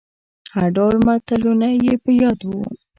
[0.53, 2.61] هر ډول متلونه يې په ياد وو.